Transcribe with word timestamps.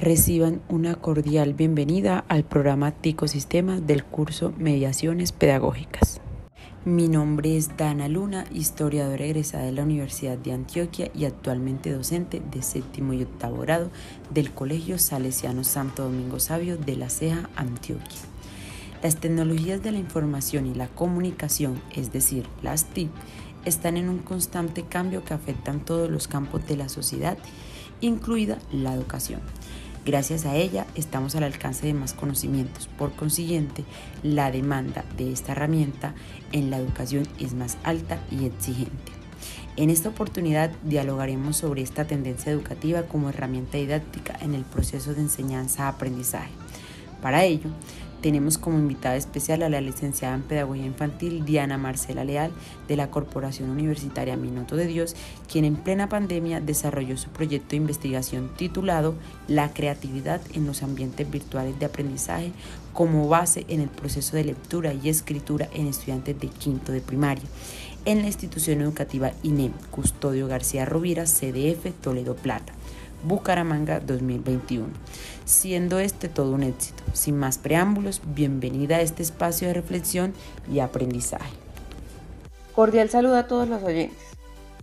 Reciban 0.00 0.62
una 0.70 0.94
cordial 0.94 1.52
bienvenida 1.52 2.24
al 2.28 2.42
programa 2.42 2.90
Ticosistemas 2.90 3.86
del 3.86 4.02
curso 4.02 4.54
Mediaciones 4.56 5.30
Pedagógicas. 5.30 6.22
Mi 6.86 7.06
nombre 7.06 7.58
es 7.58 7.76
Dana 7.76 8.08
Luna, 8.08 8.46
historiadora 8.50 9.26
egresada 9.26 9.64
de 9.64 9.72
la 9.72 9.82
Universidad 9.82 10.38
de 10.38 10.52
Antioquia 10.52 11.10
y 11.14 11.26
actualmente 11.26 11.92
docente 11.92 12.40
de 12.50 12.62
séptimo 12.62 13.12
y 13.12 13.24
octavo 13.24 13.58
grado 13.58 13.90
del 14.30 14.52
Colegio 14.52 14.98
Salesiano 14.98 15.64
Santo 15.64 16.04
Domingo 16.04 16.40
Sabio 16.40 16.78
de 16.78 16.96
la 16.96 17.10
Ceja, 17.10 17.50
Antioquia. 17.54 18.20
Las 19.02 19.16
tecnologías 19.16 19.82
de 19.82 19.92
la 19.92 19.98
información 19.98 20.64
y 20.66 20.74
la 20.74 20.88
comunicación, 20.88 21.78
es 21.94 22.10
decir, 22.10 22.46
las 22.62 22.86
TIC, 22.86 23.10
están 23.66 23.98
en 23.98 24.08
un 24.08 24.20
constante 24.20 24.82
cambio 24.82 25.26
que 25.26 25.34
afectan 25.34 25.84
todos 25.84 26.10
los 26.10 26.26
campos 26.26 26.66
de 26.66 26.78
la 26.78 26.88
sociedad, 26.88 27.36
incluida 28.00 28.56
la 28.72 28.94
educación. 28.94 29.42
Gracias 30.06 30.46
a 30.46 30.56
ella 30.56 30.86
estamos 30.94 31.36
al 31.36 31.42
alcance 31.42 31.86
de 31.86 31.92
más 31.92 32.14
conocimientos. 32.14 32.88
Por 32.88 33.12
consiguiente, 33.12 33.84
la 34.22 34.50
demanda 34.50 35.04
de 35.18 35.30
esta 35.30 35.52
herramienta 35.52 36.14
en 36.52 36.70
la 36.70 36.78
educación 36.78 37.28
es 37.38 37.52
más 37.52 37.76
alta 37.84 38.18
y 38.30 38.46
exigente. 38.46 39.12
En 39.76 39.90
esta 39.90 40.08
oportunidad 40.08 40.70
dialogaremos 40.84 41.58
sobre 41.58 41.82
esta 41.82 42.06
tendencia 42.06 42.50
educativa 42.50 43.02
como 43.02 43.28
herramienta 43.28 43.76
didáctica 43.76 44.38
en 44.40 44.54
el 44.54 44.62
proceso 44.62 45.14
de 45.14 45.20
enseñanza-aprendizaje. 45.20 46.50
Para 47.20 47.44
ello, 47.44 47.68
tenemos 48.20 48.58
como 48.58 48.78
invitada 48.78 49.16
especial 49.16 49.62
a 49.62 49.68
la 49.68 49.80
licenciada 49.80 50.34
en 50.34 50.42
Pedagogía 50.42 50.86
Infantil 50.86 51.44
Diana 51.44 51.78
Marcela 51.78 52.24
Leal 52.24 52.50
de 52.88 52.96
la 52.96 53.10
Corporación 53.10 53.70
Universitaria 53.70 54.36
Minuto 54.36 54.76
de 54.76 54.86
Dios, 54.86 55.16
quien 55.50 55.64
en 55.64 55.76
plena 55.76 56.08
pandemia 56.08 56.60
desarrolló 56.60 57.16
su 57.16 57.30
proyecto 57.30 57.70
de 57.70 57.76
investigación 57.76 58.50
titulado 58.56 59.14
La 59.48 59.72
creatividad 59.72 60.40
en 60.54 60.66
los 60.66 60.82
ambientes 60.82 61.30
virtuales 61.30 61.78
de 61.78 61.86
aprendizaje 61.86 62.52
como 62.92 63.28
base 63.28 63.64
en 63.68 63.80
el 63.80 63.88
proceso 63.88 64.36
de 64.36 64.44
lectura 64.44 64.92
y 64.92 65.08
escritura 65.08 65.68
en 65.72 65.86
estudiantes 65.86 66.38
de 66.38 66.48
quinto 66.48 66.92
de 66.92 67.00
primaria 67.00 67.44
en 68.04 68.22
la 68.22 68.26
institución 68.26 68.80
educativa 68.80 69.32
INEM 69.42 69.72
Custodio 69.90 70.48
García 70.48 70.84
Rovira, 70.84 71.24
CDF 71.24 71.92
Toledo 72.00 72.34
Plata. 72.34 72.72
Bucaramanga 73.22 74.00
2021, 74.00 74.88
siendo 75.44 75.98
este 75.98 76.28
todo 76.28 76.52
un 76.52 76.62
éxito. 76.62 77.02
Sin 77.12 77.36
más 77.36 77.58
preámbulos, 77.58 78.22
bienvenida 78.24 78.96
a 78.96 79.00
este 79.00 79.22
espacio 79.22 79.68
de 79.68 79.74
reflexión 79.74 80.32
y 80.72 80.80
aprendizaje. 80.80 81.52
Cordial 82.74 83.10
saludo 83.10 83.36
a 83.36 83.46
todos 83.46 83.68
los 83.68 83.82
oyentes. 83.82 84.18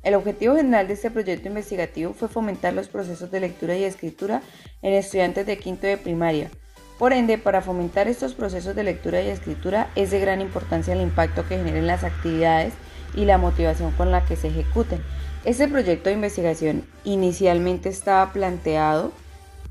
El 0.03 0.15
objetivo 0.15 0.55
general 0.55 0.87
de 0.87 0.93
este 0.93 1.11
proyecto 1.11 1.47
investigativo 1.47 2.13
fue 2.13 2.27
fomentar 2.27 2.73
los 2.73 2.87
procesos 2.87 3.31
de 3.31 3.39
lectura 3.39 3.75
y 3.75 3.83
escritura 3.83 4.41
en 4.81 4.93
estudiantes 4.93 5.45
de 5.45 5.57
quinto 5.57 5.87
de 5.87 5.97
primaria. 5.97 6.51
Por 6.97 7.13
ende, 7.13 7.37
para 7.37 7.61
fomentar 7.61 8.07
estos 8.07 8.33
procesos 8.33 8.75
de 8.75 8.83
lectura 8.83 9.21
y 9.21 9.27
escritura 9.27 9.89
es 9.95 10.11
de 10.11 10.19
gran 10.19 10.41
importancia 10.41 10.93
el 10.93 11.01
impacto 11.01 11.47
que 11.47 11.57
generen 11.57 11.87
las 11.87 12.03
actividades 12.03 12.73
y 13.15 13.25
la 13.25 13.37
motivación 13.37 13.91
con 13.91 14.11
la 14.11 14.25
que 14.25 14.35
se 14.35 14.47
ejecuten 14.47 15.01
este 15.47 15.69
proyecto 15.69 16.09
de 16.09 16.15
investigación 16.15 16.83
inicialmente 17.05 17.87
estaba 17.87 18.33
planteado 18.33 19.13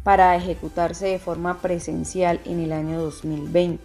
para 0.04 0.34
ejecutarse 0.34 1.06
de 1.06 1.18
forma 1.18 1.60
presencial 1.60 2.40
en 2.46 2.60
el 2.60 2.72
año 2.72 2.98
2020, 2.98 3.84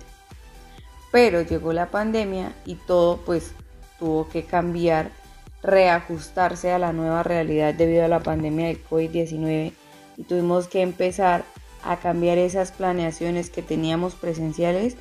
pero 1.11 1.41
llegó 1.41 1.73
la 1.73 1.87
pandemia 1.87 2.53
y 2.65 2.75
todo 2.75 3.17
pues 3.25 3.51
tuvo 3.99 4.29
que 4.29 4.45
cambiar, 4.45 5.11
reajustarse 5.61 6.71
a 6.71 6.79
la 6.79 6.93
nueva 6.93 7.23
realidad 7.23 7.73
debido 7.73 8.05
a 8.05 8.07
la 8.07 8.21
pandemia 8.21 8.67
del 8.67 8.81
COVID-19 8.85 9.73
y 10.15 10.23
tuvimos 10.23 10.69
que 10.69 10.83
empezar 10.83 11.43
a 11.83 11.97
cambiar 11.97 12.37
esas 12.37 12.71
planeaciones 12.71 13.49
que 13.49 13.63
teníamos 13.63 14.15
presenciales 14.15 14.95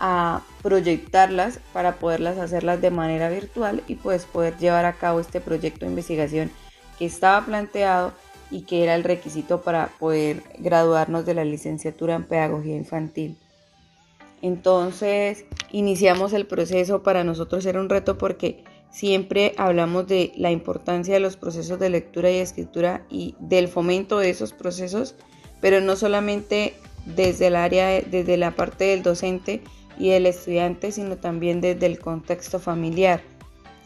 a 0.00 0.42
proyectarlas 0.62 1.60
para 1.72 1.96
poderlas 1.96 2.38
hacerlas 2.38 2.80
de 2.80 2.90
manera 2.90 3.28
virtual 3.30 3.82
y 3.86 3.96
pues 3.96 4.24
poder 4.24 4.56
llevar 4.58 4.84
a 4.84 4.94
cabo 4.94 5.20
este 5.20 5.40
proyecto 5.40 5.80
de 5.84 5.90
investigación 5.90 6.50
que 6.98 7.06
estaba 7.06 7.44
planteado 7.44 8.12
y 8.50 8.62
que 8.62 8.82
era 8.82 8.94
el 8.94 9.04
requisito 9.04 9.62
para 9.62 9.88
poder 9.98 10.42
graduarnos 10.58 11.26
de 11.26 11.34
la 11.34 11.44
licenciatura 11.44 12.14
en 12.14 12.24
pedagogía 12.24 12.76
infantil. 12.76 13.38
Entonces 14.42 15.44
iniciamos 15.72 16.32
el 16.32 16.46
proceso, 16.46 17.02
para 17.02 17.24
nosotros 17.24 17.64
era 17.66 17.80
un 17.80 17.88
reto 17.88 18.18
porque 18.18 18.64
siempre 18.90 19.54
hablamos 19.56 20.06
de 20.06 20.32
la 20.36 20.50
importancia 20.50 21.14
de 21.14 21.20
los 21.20 21.36
procesos 21.36 21.78
de 21.78 21.90
lectura 21.90 22.30
y 22.30 22.36
escritura 22.36 23.04
y 23.10 23.34
del 23.38 23.68
fomento 23.68 24.18
de 24.18 24.30
esos 24.30 24.52
procesos, 24.52 25.16
pero 25.60 25.80
no 25.80 25.96
solamente 25.96 26.74
desde 27.06 27.48
el 27.48 27.56
área, 27.56 28.00
desde 28.00 28.36
la 28.36 28.52
parte 28.52 28.84
del 28.84 29.02
docente, 29.02 29.62
y 29.98 30.10
del 30.10 30.26
estudiante, 30.26 30.92
sino 30.92 31.16
también 31.16 31.60
desde 31.60 31.86
el 31.86 31.98
contexto 31.98 32.58
familiar. 32.58 33.22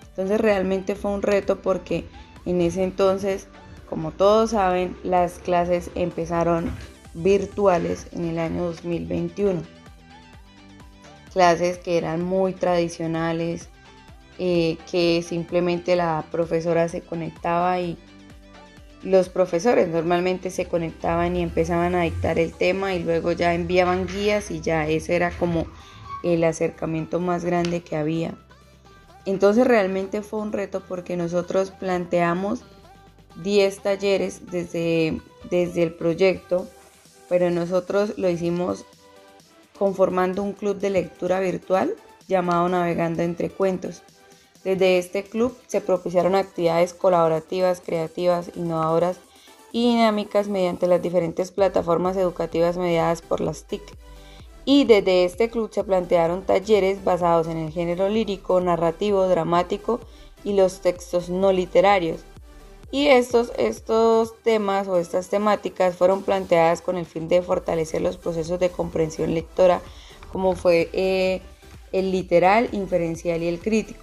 Entonces 0.08 0.40
realmente 0.40 0.94
fue 0.94 1.12
un 1.12 1.22
reto 1.22 1.60
porque 1.62 2.04
en 2.46 2.60
ese 2.60 2.82
entonces, 2.82 3.48
como 3.88 4.10
todos 4.10 4.50
saben, 4.50 4.96
las 5.02 5.38
clases 5.38 5.90
empezaron 5.94 6.70
virtuales 7.14 8.06
en 8.12 8.26
el 8.26 8.38
año 8.38 8.64
2021. 8.64 9.62
Clases 11.32 11.78
que 11.78 11.96
eran 11.96 12.22
muy 12.22 12.52
tradicionales, 12.54 13.68
eh, 14.38 14.78
que 14.90 15.22
simplemente 15.22 15.96
la 15.96 16.24
profesora 16.30 16.88
se 16.88 17.02
conectaba 17.02 17.78
y 17.80 17.96
los 19.02 19.28
profesores 19.28 19.88
normalmente 19.88 20.50
se 20.50 20.66
conectaban 20.66 21.36
y 21.36 21.42
empezaban 21.42 21.94
a 21.94 22.02
dictar 22.02 22.38
el 22.38 22.52
tema 22.52 22.94
y 22.94 23.02
luego 23.02 23.32
ya 23.32 23.54
enviaban 23.54 24.06
guías 24.06 24.50
y 24.50 24.60
ya 24.60 24.86
ese 24.88 25.16
era 25.16 25.30
como 25.30 25.66
el 26.22 26.44
acercamiento 26.44 27.20
más 27.20 27.44
grande 27.44 27.82
que 27.82 27.96
había. 27.96 28.34
Entonces 29.26 29.66
realmente 29.66 30.22
fue 30.22 30.40
un 30.40 30.52
reto 30.52 30.82
porque 30.86 31.16
nosotros 31.16 31.70
planteamos 31.70 32.62
10 33.42 33.80
talleres 33.80 34.50
desde, 34.50 35.20
desde 35.50 35.82
el 35.82 35.92
proyecto, 35.94 36.66
pero 37.28 37.50
nosotros 37.50 38.18
lo 38.18 38.28
hicimos 38.28 38.84
conformando 39.78 40.42
un 40.42 40.52
club 40.52 40.78
de 40.78 40.90
lectura 40.90 41.40
virtual 41.40 41.94
llamado 42.28 42.68
Navegando 42.68 43.22
entre 43.22 43.50
Cuentos. 43.50 44.02
Desde 44.64 44.98
este 44.98 45.24
club 45.24 45.56
se 45.66 45.80
propiciaron 45.80 46.34
actividades 46.34 46.92
colaborativas, 46.92 47.80
creativas, 47.80 48.50
innovadoras 48.56 49.18
y 49.72 49.90
dinámicas 49.92 50.48
mediante 50.48 50.86
las 50.86 51.00
diferentes 51.00 51.50
plataformas 51.50 52.16
educativas 52.16 52.76
mediadas 52.76 53.22
por 53.22 53.40
las 53.40 53.64
TIC 53.64 53.82
y 54.64 54.84
desde 54.84 55.24
este 55.24 55.50
club 55.50 55.70
se 55.72 55.84
plantearon 55.84 56.42
talleres 56.42 57.02
basados 57.04 57.48
en 57.48 57.56
el 57.56 57.72
género 57.72 58.08
lírico, 58.08 58.60
narrativo, 58.60 59.26
dramático 59.26 60.00
y 60.44 60.52
los 60.54 60.80
textos 60.80 61.28
no 61.28 61.52
literarios. 61.52 62.20
Y 62.92 63.06
estos, 63.06 63.52
estos 63.56 64.34
temas 64.42 64.88
o 64.88 64.98
estas 64.98 65.28
temáticas 65.28 65.94
fueron 65.94 66.22
planteadas 66.22 66.82
con 66.82 66.96
el 66.96 67.06
fin 67.06 67.28
de 67.28 67.40
fortalecer 67.40 68.02
los 68.02 68.16
procesos 68.16 68.58
de 68.58 68.70
comprensión 68.70 69.32
lectora, 69.32 69.80
como 70.32 70.56
fue 70.56 70.90
eh, 70.92 71.40
el 71.92 72.10
literal, 72.10 72.68
inferencial 72.72 73.42
y 73.42 73.48
el 73.48 73.60
crítico. 73.60 74.02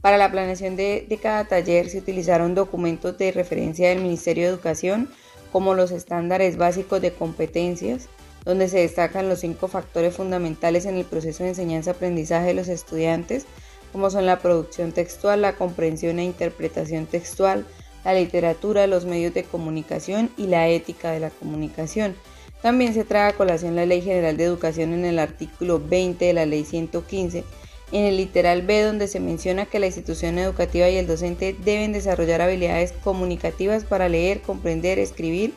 Para 0.00 0.18
la 0.18 0.30
planeación 0.30 0.76
de, 0.76 1.06
de 1.08 1.18
cada 1.18 1.46
taller 1.46 1.88
se 1.88 1.98
utilizaron 1.98 2.54
documentos 2.54 3.16
de 3.18 3.32
referencia 3.32 3.88
del 3.88 4.00
Ministerio 4.00 4.44
de 4.44 4.50
Educación, 4.50 5.08
como 5.52 5.74
los 5.74 5.90
estándares 5.90 6.56
básicos 6.56 7.00
de 7.00 7.12
competencias, 7.12 8.08
donde 8.46 8.68
se 8.68 8.78
destacan 8.78 9.28
los 9.28 9.40
cinco 9.40 9.66
factores 9.66 10.14
fundamentales 10.14 10.86
en 10.86 10.96
el 10.96 11.04
proceso 11.04 11.42
de 11.42 11.50
enseñanza-aprendizaje 11.50 12.46
de 12.46 12.54
los 12.54 12.68
estudiantes, 12.68 13.44
como 13.92 14.08
son 14.08 14.24
la 14.24 14.38
producción 14.38 14.92
textual, 14.92 15.42
la 15.42 15.56
comprensión 15.56 16.20
e 16.20 16.24
interpretación 16.24 17.06
textual, 17.06 17.66
la 18.04 18.14
literatura, 18.14 18.86
los 18.86 19.04
medios 19.04 19.34
de 19.34 19.42
comunicación 19.42 20.30
y 20.36 20.46
la 20.46 20.68
ética 20.68 21.10
de 21.10 21.18
la 21.18 21.30
comunicación. 21.30 22.14
También 22.62 22.94
se 22.94 23.04
trae 23.04 23.30
a 23.30 23.36
colación 23.36 23.74
la 23.74 23.84
Ley 23.84 24.00
General 24.00 24.36
de 24.36 24.44
Educación 24.44 24.92
en 24.92 25.04
el 25.04 25.18
artículo 25.18 25.80
20 25.80 26.24
de 26.24 26.32
la 26.32 26.46
Ley 26.46 26.64
115, 26.64 27.42
en 27.90 28.04
el 28.04 28.16
literal 28.16 28.62
B 28.62 28.80
donde 28.82 29.08
se 29.08 29.18
menciona 29.18 29.66
que 29.66 29.80
la 29.80 29.86
institución 29.86 30.38
educativa 30.38 30.88
y 30.88 30.96
el 30.96 31.08
docente 31.08 31.56
deben 31.64 31.92
desarrollar 31.92 32.42
habilidades 32.42 32.92
comunicativas 32.92 33.84
para 33.84 34.08
leer, 34.08 34.40
comprender, 34.40 35.00
escribir, 35.00 35.52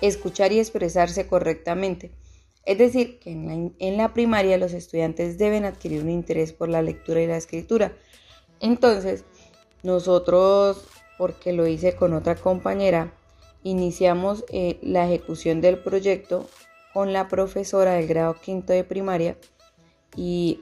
escuchar 0.00 0.52
y 0.52 0.58
expresarse 0.58 1.28
correctamente. 1.28 2.10
Es 2.64 2.78
decir, 2.78 3.18
que 3.18 3.30
en 3.32 3.96
la, 3.96 4.12
primaria 4.12 4.56
los 4.56 4.72
estudiantes 4.72 5.36
deben 5.36 5.64
adquirir 5.64 6.02
un 6.02 6.10
interés 6.10 6.52
por 6.52 6.68
la 6.68 6.82
lectura 6.82 7.20
y 7.20 7.26
la 7.26 7.36
escritura. 7.36 7.92
Entonces, 8.60 9.24
nosotros, 9.82 10.84
porque 11.18 11.52
lo 11.52 11.66
hice 11.66 11.96
con 11.96 12.12
otra 12.12 12.36
compañera, 12.36 13.12
iniciamos 13.64 14.44
eh, 14.48 14.78
la 14.80 15.06
ejecución 15.06 15.60
del 15.60 15.78
proyecto 15.78 16.48
con 16.92 17.12
la 17.12 17.28
profesora 17.28 17.94
del 17.94 18.06
grado 18.06 18.36
quinto 18.40 18.72
de 18.72 18.84
primaria 18.84 19.36
y 20.16 20.60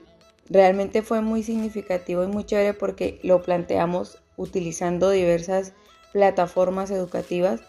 realmente 0.48 1.02
fue 1.02 1.20
muy 1.20 1.42
significativo 1.42 2.24
y 2.24 2.28
muy 2.28 2.44
chévere 2.44 2.74
porque 2.74 3.20
lo 3.22 3.42
planteamos 3.42 4.18
utilizando 4.36 5.10
diversas 5.10 5.74
plataformas 6.12 6.90
educativas 6.90 7.60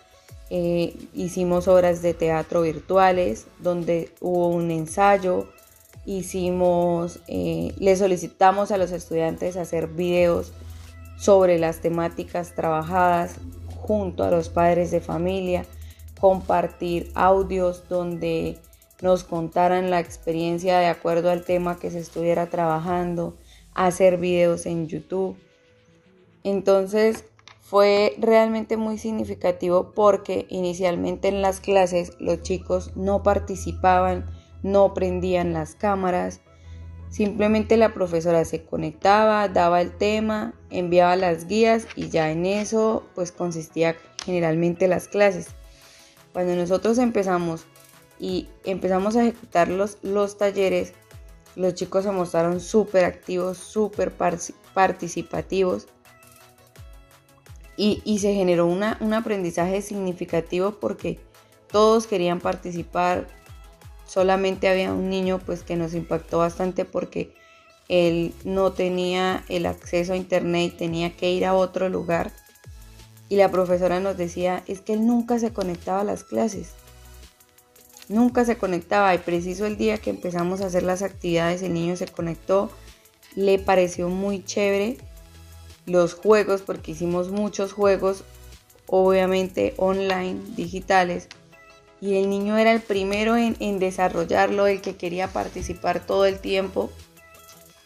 eh, 0.54 0.94
hicimos 1.14 1.70
obras 1.70 2.02
de 2.02 2.14
teatro 2.14 2.64
virtuales 2.64 3.48
donde 3.60 4.12
hubo 4.20 4.50
un 4.50 4.70
ensayo, 4.70 5.48
hicimos, 6.06 7.22
eh, 7.30 7.74
le 7.80 7.96
solicitamos 7.96 8.70
a 8.72 8.78
los 8.78 8.92
estudiantes 8.92 9.56
hacer 9.56 9.88
videos 9.88 10.52
sobre 11.18 11.58
las 11.58 11.80
temáticas 11.80 12.54
trabajadas 12.54 13.36
junto 13.78 14.26
a 14.26 14.30
los 14.30 14.50
padres 14.50 14.92
de 14.92 15.00
familia, 15.00 15.66
compartir 16.20 17.14
audios 17.16 17.88
donde 17.88 18.58
nos 19.02 19.24
contaran 19.24 19.90
la 19.90 20.02
experiencia 20.02 20.80
de 20.80 20.88
acuerdo 20.88 21.32
al 21.32 21.46
tema 21.46 21.80
que 21.80 21.92
se 21.92 22.00
estuviera 22.00 22.48
trabajando, 22.48 23.38
hacer 23.74 24.18
videos 24.18 24.66
en 24.66 24.90
YouTube. 24.90 25.38
Entonces 26.44 27.24
fue 27.72 28.16
realmente 28.18 28.76
muy 28.76 28.98
significativo 28.98 29.94
porque 29.96 30.46
inicialmente 30.50 31.30
en 31.30 31.42
las 31.42 31.62
clases 31.62 32.18
los 32.20 32.42
chicos 32.42 32.92
no 32.98 33.24
participaban, 33.24 34.26
no 34.62 34.94
prendían 34.94 35.54
las 35.54 35.76
cámaras, 35.76 36.42
simplemente 37.08 37.78
la 37.78 37.94
profesora 37.94 38.44
se 38.44 38.66
conectaba, 38.66 39.48
daba 39.48 39.80
el 39.80 39.98
tema, 39.98 40.54
enviaba 40.70 41.16
las 41.16 41.48
guías 41.48 41.88
y 41.96 42.10
ya 42.10 42.30
en 42.30 42.46
eso 42.46 43.08
pues 43.16 43.32
consistía 43.32 43.96
generalmente 44.26 44.90
las 44.90 45.08
clases. 45.08 45.48
Cuando 46.34 46.58
nosotros 46.58 46.98
empezamos 46.98 47.64
y 48.20 48.50
empezamos 48.66 49.16
a 49.16 49.22
ejecutar 49.22 49.70
los, 49.70 49.98
los 50.02 50.38
talleres, 50.38 50.92
los 51.56 51.74
chicos 51.76 52.04
se 52.04 52.12
mostraron 52.12 52.60
súper 52.60 53.06
activos, 53.06 53.58
súper 53.58 54.12
participativos 54.74 55.88
y, 57.78 58.20
se 58.20 58.34
generó 58.34 58.68
un 58.68 59.14
aprendizaje 59.14 59.82
significativo 59.82 60.72
porque 60.80 61.20
todos 61.72 62.06
querían 62.06 62.40
participar. 62.40 63.28
Solamente 64.06 64.68
había 64.68 64.94
un 64.94 65.10
niño 65.10 65.40
pues 65.46 65.64
que 65.64 65.76
nos 65.76 65.94
impactó 65.94 66.40
bastante 66.40 66.86
porque 66.86 67.34
él 67.88 68.34
no 68.44 68.72
tenía 68.72 69.44
el 69.50 69.66
acceso 69.66 70.14
a 70.14 70.18
internet 70.18 70.74
y 70.74 70.78
tenía 70.78 71.16
que 71.16 71.32
ir 71.32 71.46
a 71.46 71.54
otro 71.54 71.90
lugar. 71.90 72.32
Y 73.30 73.38
la 73.38 73.50
profesora 73.50 74.00
nos 74.00 74.18
decía, 74.18 74.64
es 74.68 74.82
que 74.82 74.94
él 74.94 75.08
nunca 75.08 75.40
se 75.40 75.54
conectaba 75.54 76.02
a 76.02 76.06
las 76.06 76.24
clases. 76.24 76.74
Nunca 78.10 78.44
se 78.44 78.58
conectaba 78.58 79.16
y 79.16 79.20
preciso 79.20 79.66
el 79.66 79.78
día 79.78 79.98
que 79.98 80.10
empezamos 80.10 80.60
a 80.60 80.66
hacer 80.66 80.84
las 80.84 81.02
actividades 81.02 81.62
el 81.62 81.74
niño 81.74 81.96
se 81.96 82.08
conectó, 82.08 82.70
le 83.36 83.58
pareció 83.58 84.10
muy 84.10 84.44
chévere 84.44 84.98
los 85.86 86.14
juegos 86.14 86.62
porque 86.62 86.92
hicimos 86.92 87.30
muchos 87.30 87.74
juegos 87.74 88.24
obviamente 88.88 89.74
online, 89.78 90.40
digitales 90.56 91.28
y 92.02 92.16
el 92.16 92.30
niño 92.30 92.58
era 92.58 92.74
el 92.74 92.82
primero 92.82 93.38
en, 93.38 93.80
desarrollarlo, 93.80 94.66
el 94.66 94.82
que 94.82 94.96
quería 94.96 95.28
participar 95.28 96.04
todo 96.04 96.26
el 96.26 96.40
tiempo. 96.40 96.90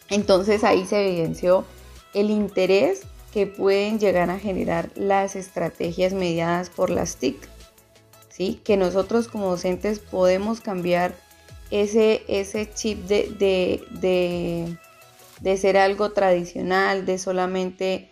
Entonces 0.09 0.63
ahí 0.63 0.85
se 0.85 1.05
evidenció 1.05 1.65
el 2.13 2.29
interés 2.29 3.01
que 3.33 3.45
pueden 3.45 3.99
llegar 3.99 4.29
a 4.29 4.39
generar 4.39 4.89
las 4.95 5.35
estrategias 5.35 6.13
mediadas 6.13 6.69
por 6.69 6.89
las 6.89 7.17
TIC. 7.17 7.37
Que 8.63 8.77
nosotros 8.77 9.27
como 9.27 9.49
docentes 9.49 9.99
podemos 9.99 10.61
cambiar 10.61 11.15
ese, 11.71 12.23
ese 12.27 12.69
chip 12.73 13.05
de, 13.07 13.85
de, 13.91 14.77
ser 15.57 15.77
algo 15.77 16.11
tradicional, 16.11 17.05
de 17.05 17.17
solamente 17.17 18.09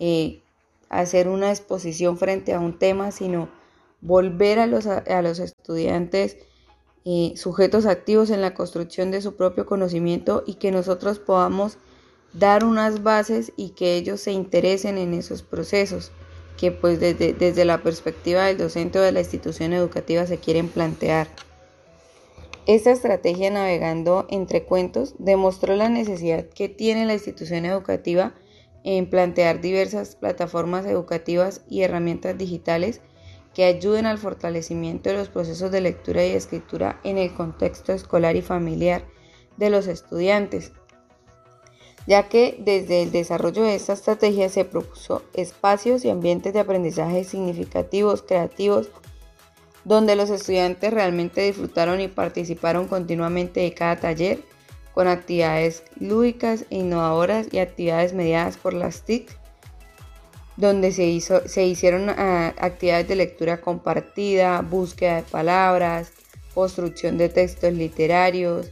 eh, 0.00 0.42
hacer 0.88 1.28
una 1.28 1.50
exposición 1.50 2.18
frente 2.18 2.52
a 2.52 2.60
un 2.60 2.78
tema, 2.78 3.10
sino 3.10 3.48
volver 4.00 4.58
a 4.58 4.66
los, 4.66 4.86
a 4.86 5.22
los 5.22 5.38
estudiantes 5.38 6.36
eh, 7.06 7.34
sujetos 7.36 7.86
activos 7.86 8.30
en 8.30 8.40
la 8.40 8.54
construcción 8.54 9.10
de 9.10 9.20
su 9.20 9.36
propio 9.36 9.66
conocimiento 9.66 10.42
y 10.46 10.54
que 10.54 10.70
nosotros 10.70 11.18
podamos 11.18 11.78
dar 12.32 12.64
unas 12.64 13.02
bases 13.02 13.52
y 13.56 13.70
que 13.70 13.96
ellos 13.96 14.20
se 14.20 14.32
interesen 14.32 14.98
en 14.98 15.14
esos 15.14 15.42
procesos 15.42 16.12
que 16.56 16.70
pues 16.70 17.00
desde, 17.00 17.32
desde 17.32 17.64
la 17.64 17.82
perspectiva 17.82 18.44
del 18.44 18.58
docente 18.58 18.98
o 18.98 19.02
de 19.02 19.12
la 19.12 19.20
institución 19.20 19.72
educativa 19.72 20.26
se 20.26 20.38
quieren 20.38 20.68
plantear. 20.68 21.28
Esta 22.66 22.90
estrategia 22.90 23.50
navegando 23.50 24.26
entre 24.30 24.64
cuentos 24.64 25.14
demostró 25.18 25.76
la 25.76 25.88
necesidad 25.88 26.46
que 26.46 26.68
tiene 26.68 27.04
la 27.04 27.14
institución 27.14 27.66
educativa 27.66 28.34
en 28.84 29.08
plantear 29.08 29.60
diversas 29.60 30.16
plataformas 30.16 30.86
educativas 30.86 31.62
y 31.68 31.82
herramientas 31.82 32.38
digitales 32.38 33.00
que 33.54 33.64
ayuden 33.64 34.06
al 34.06 34.18
fortalecimiento 34.18 35.10
de 35.10 35.16
los 35.16 35.28
procesos 35.28 35.70
de 35.70 35.80
lectura 35.80 36.24
y 36.24 36.30
escritura 36.30 37.00
en 37.04 37.18
el 37.18 37.34
contexto 37.34 37.92
escolar 37.92 38.34
y 38.36 38.42
familiar 38.42 39.04
de 39.56 39.70
los 39.70 39.86
estudiantes 39.86 40.72
ya 42.06 42.28
que 42.28 42.56
desde 42.58 43.02
el 43.02 43.12
desarrollo 43.12 43.62
de 43.62 43.74
esta 43.74 43.94
estrategia 43.94 44.48
se 44.48 44.64
propuso 44.64 45.22
espacios 45.32 46.04
y 46.04 46.10
ambientes 46.10 46.52
de 46.52 46.60
aprendizaje 46.60 47.24
significativos, 47.24 48.22
creativos, 48.22 48.90
donde 49.84 50.16
los 50.16 50.30
estudiantes 50.30 50.92
realmente 50.92 51.42
disfrutaron 51.42 52.00
y 52.00 52.08
participaron 52.08 52.88
continuamente 52.88 53.60
de 53.60 53.74
cada 53.74 53.96
taller 53.96 54.40
con 54.94 55.08
actividades 55.08 55.82
lúdicas 55.98 56.66
e 56.70 56.76
innovadoras 56.76 57.48
y 57.50 57.58
actividades 57.58 58.14
mediadas 58.14 58.56
por 58.56 58.74
las 58.74 59.02
TIC, 59.02 59.36
donde 60.56 60.92
se, 60.92 61.04
hizo, 61.04 61.46
se 61.48 61.64
hicieron 61.66 62.08
ah, 62.10 62.54
actividades 62.58 63.08
de 63.08 63.16
lectura 63.16 63.60
compartida, 63.60 64.60
búsqueda 64.62 65.16
de 65.16 65.22
palabras, 65.22 66.12
construcción 66.54 67.18
de 67.18 67.28
textos 67.28 67.72
literarios. 67.72 68.70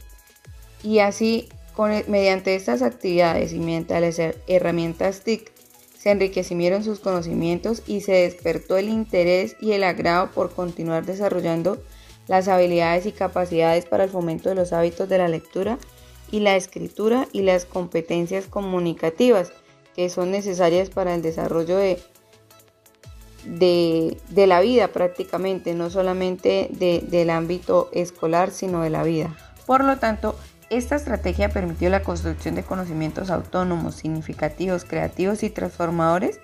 Y 0.81 0.99
así 0.99 1.49
e, 1.77 2.05
mediante 2.07 2.55
estas 2.55 2.81
actividades 2.81 3.51
y 3.51 3.59
mediante 3.59 3.99
las 3.99 4.19
herramientas 4.47 5.21
TIC, 5.21 5.51
se 6.03 6.11
enriquecieron 6.11 6.83
sus 6.83 6.99
conocimientos 6.99 7.81
y 7.87 8.01
se 8.01 8.11
despertó 8.11 8.75
el 8.75 8.89
interés 8.89 9.55
y 9.61 9.71
el 9.71 9.85
agrado 9.85 10.31
por 10.31 10.51
continuar 10.51 11.05
desarrollando 11.05 11.81
las 12.27 12.49
habilidades 12.49 13.05
y 13.05 13.13
capacidades 13.13 13.85
para 13.85 14.03
el 14.03 14.09
fomento 14.09 14.49
de 14.49 14.55
los 14.55 14.73
hábitos 14.73 15.07
de 15.07 15.17
la 15.17 15.29
lectura 15.29 15.77
y 16.29 16.41
la 16.41 16.57
escritura 16.57 17.29
y 17.31 17.43
las 17.43 17.63
competencias 17.63 18.47
comunicativas 18.47 19.53
que 19.95 20.09
son 20.09 20.29
necesarias 20.29 20.89
para 20.89 21.15
el 21.15 21.21
desarrollo 21.21 21.77
de, 21.77 22.01
de, 23.45 24.47
la 24.47 24.59
vida 24.59 24.89
prácticamente, 24.89 25.73
no 25.73 25.89
solamente 25.89 26.67
del 26.69 27.29
ámbito 27.29 27.87
escolar, 27.93 28.51
sino 28.51 28.81
de 28.81 28.89
la 28.89 29.03
vida. 29.03 29.37
Por 29.65 29.85
lo 29.85 29.97
tanto, 29.99 30.35
esta 30.77 30.95
estrategia 30.95 31.49
permitió 31.49 31.89
la 31.89 32.03
construcción 32.03 32.55
de 32.55 32.63
conocimientos 32.63 33.29
autónomos, 33.29 33.95
significativos, 33.95 34.85
creativos 34.85 35.43
y 35.43 35.49
transformadores, 35.49 36.39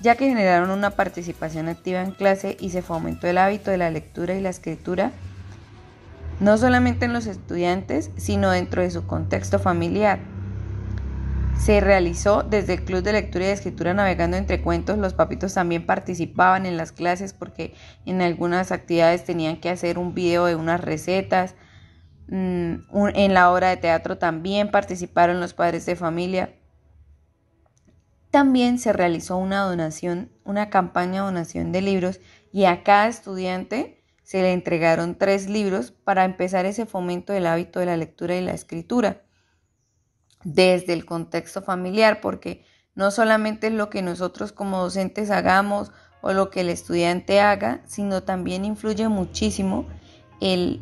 ya 0.00 0.16
que 0.16 0.28
generaron 0.28 0.70
una 0.70 0.90
participación 0.90 1.68
activa 1.68 2.02
en 2.02 2.10
clase 2.10 2.56
y 2.60 2.70
se 2.70 2.82
fomentó 2.82 3.26
el 3.26 3.38
hábito 3.38 3.70
de 3.70 3.78
la 3.78 3.90
lectura 3.90 4.34
y 4.34 4.40
la 4.40 4.50
escritura, 4.50 5.12
no 6.40 6.58
solamente 6.58 7.04
en 7.06 7.12
los 7.12 7.26
estudiantes, 7.26 8.10
sino 8.16 8.50
dentro 8.50 8.82
de 8.82 8.90
su 8.90 9.06
contexto 9.06 9.58
familiar. 9.58 10.18
Se 11.58 11.80
realizó 11.80 12.42
desde 12.42 12.74
el 12.74 12.84
Club 12.84 13.02
de 13.02 13.12
Lectura 13.12 13.46
y 13.46 13.48
Escritura 13.48 13.94
Navegando 13.94 14.36
entre 14.36 14.60
Cuentos. 14.60 14.98
Los 14.98 15.14
papitos 15.14 15.54
también 15.54 15.86
participaban 15.86 16.66
en 16.66 16.76
las 16.76 16.92
clases 16.92 17.32
porque 17.32 17.74
en 18.04 18.20
algunas 18.20 18.72
actividades 18.72 19.24
tenían 19.24 19.56
que 19.56 19.70
hacer 19.70 19.98
un 19.98 20.14
video 20.14 20.44
de 20.46 20.56
unas 20.56 20.80
recetas, 20.80 21.54
en 22.28 23.34
la 23.34 23.52
obra 23.52 23.68
de 23.68 23.76
teatro 23.76 24.18
también 24.18 24.70
participaron 24.70 25.40
los 25.40 25.54
padres 25.54 25.86
de 25.86 25.96
familia. 25.96 26.54
También 28.30 28.78
se 28.78 28.92
realizó 28.92 29.36
una 29.36 29.62
donación, 29.62 30.32
una 30.44 30.70
campaña 30.70 31.20
de 31.20 31.26
donación 31.26 31.70
de 31.70 31.82
libros 31.82 32.20
y 32.52 32.64
a 32.64 32.82
cada 32.82 33.08
estudiante 33.08 34.02
se 34.24 34.42
le 34.42 34.52
entregaron 34.52 35.16
tres 35.16 35.48
libros 35.48 35.92
para 35.92 36.24
empezar 36.24 36.66
ese 36.66 36.86
fomento 36.86 37.32
del 37.32 37.46
hábito 37.46 37.78
de 37.78 37.86
la 37.86 37.96
lectura 37.96 38.34
y 38.34 38.40
la 38.40 38.54
escritura 38.54 39.22
desde 40.44 40.94
el 40.94 41.04
contexto 41.04 41.62
familiar, 41.62 42.20
porque 42.20 42.64
no 42.94 43.10
solamente 43.10 43.68
es 43.68 43.72
lo 43.72 43.90
que 43.90 44.02
nosotros 44.02 44.52
como 44.52 44.78
docentes 44.78 45.30
hagamos 45.30 45.92
o 46.22 46.32
lo 46.32 46.50
que 46.50 46.62
el 46.62 46.70
estudiante 46.70 47.40
haga, 47.40 47.82
sino 47.86 48.22
también 48.22 48.64
influye 48.64 49.08
muchísimo 49.08 49.86
el 50.40 50.80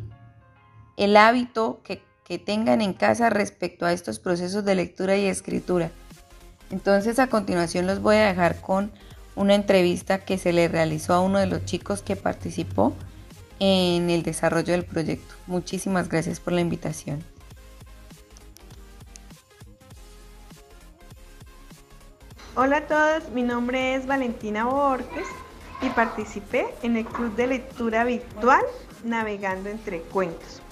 el 0.97 1.17
hábito 1.17 1.81
que, 1.83 2.01
tengan 2.45 2.81
en 2.81 2.93
casa 2.93 3.29
respecto 3.29 3.85
a 3.85 3.93
estos 3.93 4.17
procesos 4.17 4.65
de 4.65 4.73
lectura 4.73 5.15
y 5.15 5.27
escritura. 5.27 5.91
Entonces 6.71 7.19
a 7.19 7.27
continuación 7.27 7.85
los 7.85 8.01
voy 8.01 8.15
a 8.15 8.25
dejar 8.25 8.59
con 8.59 8.91
una 9.35 9.53
entrevista 9.53 10.25
que 10.25 10.39
se 10.39 10.51
le 10.51 10.67
realizó 10.67 11.13
a 11.13 11.19
uno 11.19 11.37
de 11.37 11.45
los 11.45 11.63
chicos 11.65 12.01
que 12.01 12.15
participó 12.15 12.95
en 13.59 14.09
el 14.09 14.23
desarrollo 14.23 14.73
del 14.73 14.83
proyecto. 14.83 15.35
Muchísimas 15.45 16.09
gracias 16.09 16.39
por 16.39 16.53
la 16.53 16.61
invitación. 16.61 17.23
Hola 22.55 22.77
a 22.77 22.87
todos, 22.87 23.29
mi 23.29 23.43
nombre 23.43 23.93
es 23.93 24.07
Valentina 24.07 24.65
Borges 24.65 25.27
y 25.83 25.89
participé 25.89 26.65
en 26.81 26.97
el 26.97 27.05
club 27.05 27.35
de 27.35 27.45
lectura 27.45 28.05
virtual 28.05 28.63
Navegando 29.03 29.69
entre 29.69 30.01
Cuentos. 30.01 30.62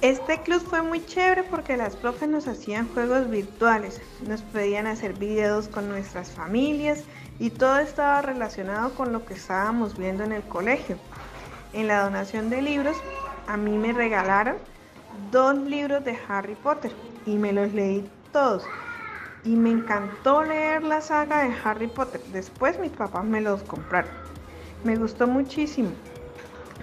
Este 0.00 0.40
club 0.42 0.60
fue 0.60 0.80
muy 0.82 1.04
chévere 1.04 1.42
porque 1.42 1.76
las 1.76 1.96
profes 1.96 2.28
nos 2.28 2.46
hacían 2.46 2.86
juegos 2.94 3.28
virtuales, 3.28 4.00
nos 4.28 4.42
pedían 4.42 4.86
hacer 4.86 5.14
videos 5.14 5.66
con 5.66 5.88
nuestras 5.88 6.30
familias 6.30 7.02
y 7.40 7.50
todo 7.50 7.80
estaba 7.80 8.22
relacionado 8.22 8.94
con 8.94 9.12
lo 9.12 9.26
que 9.26 9.34
estábamos 9.34 9.98
viendo 9.98 10.22
en 10.22 10.30
el 10.30 10.44
colegio. 10.44 10.96
En 11.72 11.88
la 11.88 12.04
donación 12.04 12.48
de 12.48 12.62
libros, 12.62 12.96
a 13.48 13.56
mí 13.56 13.76
me 13.76 13.92
regalaron 13.92 14.54
dos 15.32 15.56
libros 15.56 16.04
de 16.04 16.16
Harry 16.28 16.54
Potter 16.54 16.92
y 17.26 17.34
me 17.34 17.52
los 17.52 17.72
leí 17.74 18.08
todos. 18.32 18.62
Y 19.42 19.56
me 19.56 19.70
encantó 19.70 20.44
leer 20.44 20.84
la 20.84 21.00
saga 21.00 21.42
de 21.42 21.52
Harry 21.64 21.88
Potter. 21.88 22.20
Después 22.32 22.78
mis 22.78 22.92
papás 22.92 23.24
me 23.24 23.40
los 23.40 23.64
compraron. 23.64 24.12
Me 24.84 24.94
gustó 24.94 25.26
muchísimo. 25.26 25.90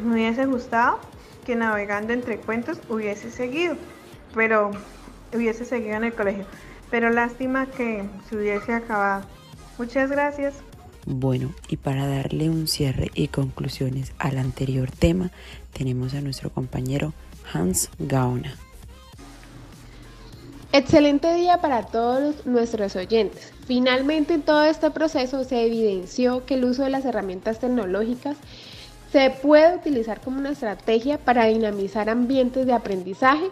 Me 0.03 0.15
hubiese 0.15 0.45
gustado 0.45 0.99
que 1.45 1.55
navegando 1.55 2.11
entre 2.11 2.37
cuentos 2.37 2.79
hubiese 2.89 3.31
seguido, 3.31 3.77
pero 4.33 4.71
hubiese 5.33 5.63
seguido 5.63 5.95
en 5.95 6.03
el 6.03 6.13
colegio. 6.13 6.45
Pero 6.91 7.09
lástima 7.09 7.67
que 7.67 8.03
se 8.29 8.35
hubiese 8.35 8.73
acabado. 8.73 9.25
Muchas 9.77 10.11
gracias. 10.11 10.55
Bueno, 11.05 11.53
y 11.69 11.77
para 11.77 12.07
darle 12.07 12.49
un 12.49 12.67
cierre 12.67 13.11
y 13.13 13.27
conclusiones 13.27 14.11
al 14.17 14.37
anterior 14.37 14.89
tema, 14.91 15.31
tenemos 15.71 16.13
a 16.15 16.21
nuestro 16.21 16.49
compañero 16.49 17.13
Hans 17.53 17.89
Gauna. 17.99 18.55
Excelente 20.71 21.33
día 21.35 21.61
para 21.61 21.83
todos 21.83 22.45
nuestros 22.45 22.95
oyentes. 22.95 23.53
Finalmente 23.65 24.33
en 24.33 24.41
todo 24.41 24.65
este 24.65 24.91
proceso 24.91 25.43
se 25.43 25.65
evidenció 25.65 26.45
que 26.45 26.55
el 26.55 26.65
uso 26.65 26.83
de 26.83 26.89
las 26.89 27.05
herramientas 27.05 27.59
tecnológicas 27.59 28.35
se 29.15 29.29
puede 29.29 29.77
utilizar 29.77 30.19
como 30.19 30.39
una 30.39 30.49
estrategia 30.49 31.17
para 31.17 31.45
dinamizar 31.45 32.09
ambientes 32.09 32.65
de 32.65 32.73
aprendizaje 32.73 33.45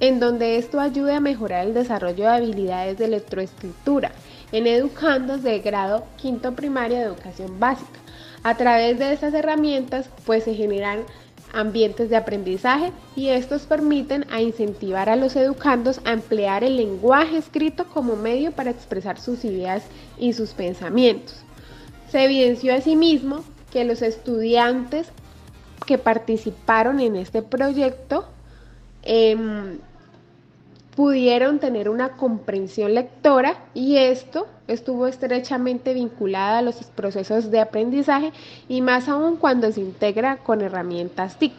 en 0.00 0.18
donde 0.18 0.56
esto 0.56 0.80
ayude 0.80 1.12
a 1.12 1.20
mejorar 1.20 1.66
el 1.66 1.74
desarrollo 1.74 2.24
de 2.24 2.30
habilidades 2.30 2.96
de 2.96 3.04
electroescritura 3.04 4.12
en 4.50 4.66
educandos 4.66 5.42
de 5.42 5.58
grado 5.58 6.06
quinto 6.16 6.54
primaria 6.54 7.00
de 7.00 7.04
educación 7.04 7.60
básica. 7.60 8.00
A 8.42 8.56
través 8.56 8.98
de 8.98 9.12
estas 9.12 9.34
herramientas 9.34 10.08
pues 10.24 10.44
se 10.44 10.54
generan 10.54 11.00
ambientes 11.52 12.08
de 12.08 12.16
aprendizaje 12.16 12.92
y 13.16 13.28
estos 13.28 13.64
permiten 13.64 14.24
a 14.30 14.40
incentivar 14.40 15.10
a 15.10 15.16
los 15.16 15.36
educandos 15.36 16.00
a 16.06 16.12
emplear 16.12 16.64
el 16.64 16.78
lenguaje 16.78 17.36
escrito 17.36 17.84
como 17.88 18.16
medio 18.16 18.52
para 18.52 18.70
expresar 18.70 19.20
sus 19.20 19.44
ideas 19.44 19.82
y 20.18 20.32
sus 20.32 20.52
pensamientos. 20.52 21.36
Se 22.10 22.24
evidenció 22.24 22.74
asimismo 22.74 23.44
que 23.70 23.84
los 23.84 24.02
estudiantes 24.02 25.08
que 25.86 25.98
participaron 25.98 27.00
en 27.00 27.16
este 27.16 27.42
proyecto 27.42 28.26
em, 29.02 29.78
pudieron 30.94 31.58
tener 31.58 31.88
una 31.88 32.16
comprensión 32.16 32.94
lectora 32.94 33.56
y 33.74 33.96
esto 33.96 34.46
estuvo 34.68 35.06
estrechamente 35.06 35.94
vinculado 35.94 36.58
a 36.58 36.62
los 36.62 36.76
procesos 36.94 37.50
de 37.50 37.60
aprendizaje 37.60 38.32
y 38.68 38.82
más 38.82 39.08
aún 39.08 39.36
cuando 39.36 39.72
se 39.72 39.80
integra 39.80 40.36
con 40.38 40.60
herramientas 40.60 41.38
TIC 41.38 41.52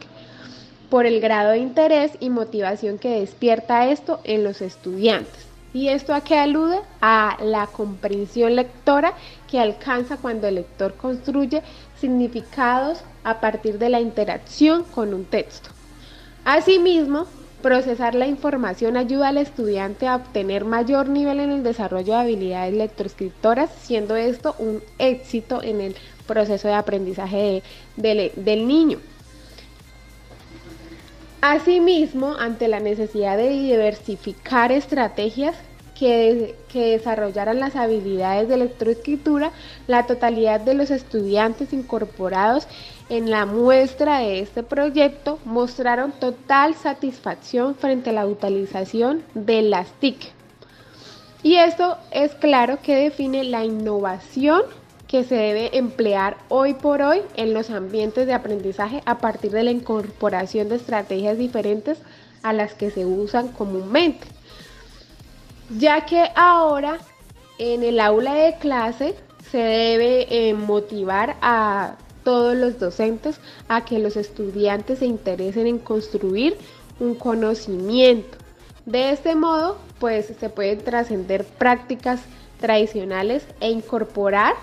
por 0.88 1.06
el 1.06 1.20
grado 1.20 1.52
de 1.52 1.58
interés 1.58 2.12
y 2.20 2.28
motivación 2.28 2.98
que 2.98 3.20
despierta 3.20 3.88
esto 3.88 4.20
en 4.24 4.44
los 4.44 4.60
estudiantes. 4.60 5.46
¿Y 5.74 5.88
esto 5.88 6.14
a 6.14 6.20
qué 6.20 6.36
alude? 6.36 6.80
A 7.00 7.38
la 7.42 7.66
comprensión 7.66 8.56
lectora 8.56 9.14
que 9.50 9.58
alcanza 9.58 10.18
cuando 10.18 10.46
el 10.48 10.56
lector 10.56 10.94
construye 10.94 11.62
significados 12.02 12.98
a 13.24 13.40
partir 13.40 13.78
de 13.78 13.88
la 13.88 14.00
interacción 14.00 14.82
con 14.82 15.14
un 15.14 15.24
texto. 15.24 15.70
Asimismo, 16.44 17.26
procesar 17.62 18.16
la 18.16 18.26
información 18.26 18.96
ayuda 18.96 19.28
al 19.28 19.38
estudiante 19.38 20.08
a 20.08 20.16
obtener 20.16 20.64
mayor 20.64 21.08
nivel 21.08 21.38
en 21.38 21.52
el 21.52 21.62
desarrollo 21.62 22.14
de 22.14 22.20
habilidades 22.20 22.74
lectoescritoras, 22.74 23.70
siendo 23.80 24.16
esto 24.16 24.56
un 24.58 24.82
éxito 24.98 25.62
en 25.62 25.80
el 25.80 25.96
proceso 26.26 26.66
de 26.66 26.74
aprendizaje 26.74 27.62
del 27.96 28.66
niño. 28.66 28.98
Asimismo, 31.40 32.34
ante 32.34 32.66
la 32.66 32.80
necesidad 32.80 33.36
de 33.36 33.48
diversificar 33.50 34.72
estrategias 34.72 35.54
que, 35.98 36.54
desarrollaran 36.72 37.60
las 37.60 37.76
habilidades 37.76 38.48
de 38.48 38.56
lectoescritura, 38.56 39.52
la 39.86 40.06
totalidad 40.06 40.60
de 40.60 40.74
los 40.74 40.90
estudiantes 40.90 41.72
incorporados 41.72 42.66
en 43.08 43.30
la 43.30 43.46
muestra 43.46 44.18
de 44.18 44.40
este 44.40 44.62
proyecto 44.62 45.38
mostraron 45.44 46.12
total 46.12 46.74
satisfacción 46.74 47.74
frente 47.74 48.10
a 48.10 48.14
la 48.14 48.26
utilización 48.26 49.22
de 49.34 49.62
las 49.62 49.92
TIC. 50.00 50.32
Y 51.42 51.56
esto 51.56 51.98
es 52.10 52.34
claro 52.34 52.78
que 52.82 52.96
define 52.96 53.44
la 53.44 53.64
innovación 53.64 54.62
que 55.08 55.24
se 55.24 55.34
debe 55.34 55.76
emplear 55.76 56.38
hoy 56.48 56.72
por 56.72 57.02
hoy 57.02 57.20
en 57.36 57.52
los 57.52 57.68
ambientes 57.68 58.26
de 58.26 58.32
aprendizaje 58.32 59.02
a 59.04 59.18
partir 59.18 59.50
de 59.50 59.62
la 59.62 59.70
incorporación 59.70 60.70
de 60.70 60.76
estrategias 60.76 61.36
diferentes 61.36 61.98
a 62.42 62.52
las 62.52 62.74
que 62.74 62.90
se 62.90 63.04
usan 63.04 63.48
comúnmente. 63.48 64.26
Ya 65.70 66.04
que 66.04 66.30
ahora 66.34 66.98
en 67.58 67.82
el 67.82 68.00
aula 68.00 68.34
de 68.34 68.56
clase 68.58 69.14
se 69.50 69.58
debe 69.58 70.26
eh, 70.30 70.54
motivar 70.54 71.36
a 71.40 71.96
todos 72.24 72.56
los 72.56 72.78
docentes 72.78 73.40
a 73.68 73.84
que 73.84 73.98
los 73.98 74.16
estudiantes 74.16 75.00
se 75.00 75.06
interesen 75.06 75.66
en 75.66 75.78
construir 75.78 76.56
un 77.00 77.14
conocimiento. 77.14 78.38
De 78.86 79.10
este 79.10 79.34
modo, 79.34 79.78
pues 79.98 80.32
se 80.38 80.48
pueden 80.48 80.80
trascender 80.80 81.44
prácticas 81.44 82.20
tradicionales 82.60 83.44
e 83.60 83.70
incorporar 83.70 84.54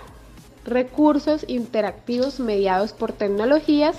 recursos 0.64 1.44
interactivos 1.48 2.38
mediados 2.38 2.92
por 2.92 3.12
tecnologías, 3.12 3.96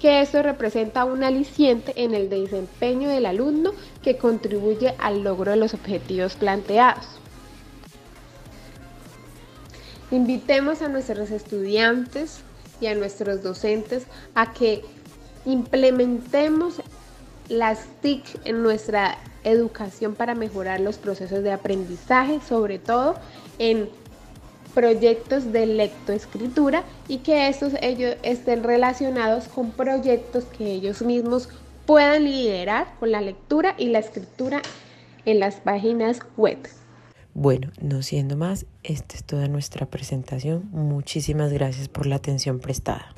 que 0.00 0.20
esto 0.20 0.42
representa 0.42 1.04
un 1.04 1.24
aliciente 1.24 1.92
en 1.96 2.14
el 2.14 2.30
desempeño 2.30 3.08
del 3.08 3.26
alumno 3.26 3.72
que 4.02 4.16
contribuye 4.16 4.94
al 4.98 5.22
logro 5.22 5.50
de 5.50 5.56
los 5.56 5.74
objetivos 5.74 6.34
planteados. 6.34 7.06
Invitemos 10.10 10.80
a 10.82 10.88
nuestros 10.88 11.30
estudiantes 11.30 12.40
y 12.80 12.86
a 12.86 12.94
nuestros 12.94 13.42
docentes 13.42 14.06
a 14.34 14.52
que 14.52 14.82
implementemos 15.44 16.80
las 17.48 17.86
TIC 18.00 18.24
en 18.44 18.62
nuestra 18.62 19.18
educación 19.44 20.14
para 20.14 20.34
mejorar 20.34 20.80
los 20.80 20.98
procesos 20.98 21.42
de 21.42 21.52
aprendizaje, 21.52 22.40
sobre 22.46 22.78
todo 22.78 23.16
en 23.58 23.88
proyectos 24.74 25.52
de 25.52 25.66
lectoescritura 25.66 26.84
y 27.08 27.18
que 27.18 27.48
estos 27.48 27.72
ellos 27.80 28.16
estén 28.22 28.62
relacionados 28.62 29.48
con 29.48 29.70
proyectos 29.70 30.44
que 30.44 30.70
ellos 30.70 31.02
mismos 31.02 31.48
puedan 31.86 32.24
liderar 32.24 32.94
con 33.00 33.10
la 33.10 33.20
lectura 33.20 33.74
y 33.78 33.88
la 33.88 33.98
escritura 33.98 34.62
en 35.24 35.40
las 35.40 35.56
páginas 35.56 36.20
web. 36.36 36.58
Bueno, 37.34 37.70
no 37.80 38.02
siendo 38.02 38.36
más, 38.36 38.66
esta 38.82 39.14
es 39.16 39.24
toda 39.24 39.48
nuestra 39.48 39.86
presentación. 39.86 40.68
Muchísimas 40.72 41.52
gracias 41.52 41.88
por 41.88 42.06
la 42.06 42.16
atención 42.16 42.58
prestada. 42.58 43.14